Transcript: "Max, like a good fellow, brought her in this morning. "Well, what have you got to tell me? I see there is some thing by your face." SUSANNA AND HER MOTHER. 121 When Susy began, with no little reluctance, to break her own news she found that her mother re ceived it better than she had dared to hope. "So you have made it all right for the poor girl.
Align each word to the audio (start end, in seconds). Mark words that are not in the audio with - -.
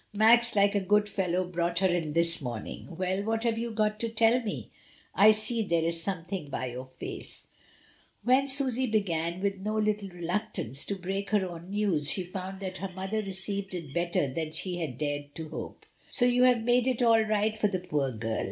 "Max, 0.15 0.55
like 0.55 0.73
a 0.73 0.79
good 0.79 1.07
fellow, 1.07 1.43
brought 1.43 1.77
her 1.77 1.87
in 1.87 2.13
this 2.13 2.41
morning. 2.41 2.87
"Well, 2.97 3.23
what 3.23 3.43
have 3.43 3.59
you 3.59 3.69
got 3.69 3.99
to 3.99 4.09
tell 4.09 4.41
me? 4.41 4.71
I 5.13 5.29
see 5.31 5.61
there 5.61 5.83
is 5.83 6.01
some 6.01 6.25
thing 6.25 6.49
by 6.49 6.71
your 6.71 6.87
face." 6.87 7.49
SUSANNA 8.23 8.25
AND 8.25 8.25
HER 8.25 8.25
MOTHER. 8.25 8.63
121 9.43 9.43
When 9.43 9.43
Susy 9.43 9.43
began, 9.43 9.43
with 9.43 9.57
no 9.59 9.75
little 9.77 10.09
reluctance, 10.09 10.85
to 10.85 10.95
break 10.95 11.29
her 11.29 11.47
own 11.47 11.69
news 11.69 12.09
she 12.09 12.23
found 12.23 12.61
that 12.61 12.79
her 12.79 12.89
mother 12.89 13.17
re 13.17 13.27
ceived 13.27 13.75
it 13.75 13.93
better 13.93 14.27
than 14.27 14.53
she 14.53 14.79
had 14.79 14.97
dared 14.97 15.35
to 15.35 15.49
hope. 15.49 15.85
"So 16.09 16.25
you 16.25 16.45
have 16.45 16.63
made 16.63 16.87
it 16.87 17.03
all 17.03 17.21
right 17.21 17.55
for 17.55 17.67
the 17.67 17.77
poor 17.81 18.11
girl. 18.11 18.39